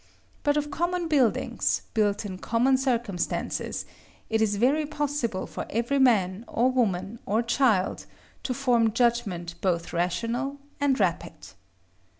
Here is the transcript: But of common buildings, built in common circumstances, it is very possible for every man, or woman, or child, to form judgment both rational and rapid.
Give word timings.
But 0.41 0.57
of 0.57 0.71
common 0.71 1.07
buildings, 1.07 1.83
built 1.93 2.25
in 2.25 2.39
common 2.39 2.75
circumstances, 2.77 3.85
it 4.31 4.41
is 4.41 4.55
very 4.55 4.83
possible 4.87 5.45
for 5.45 5.67
every 5.69 5.99
man, 5.99 6.43
or 6.47 6.71
woman, 6.71 7.19
or 7.27 7.43
child, 7.43 8.07
to 8.41 8.53
form 8.55 8.93
judgment 8.93 9.53
both 9.61 9.93
rational 9.93 10.57
and 10.79 10.99
rapid. 10.99 11.49